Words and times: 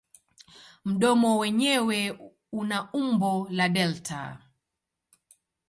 Mdomo 0.85 1.31
wenyewe 1.41 1.99
una 2.61 2.77
umbo 3.01 3.31
la 3.57 3.67
delta. 3.75 4.21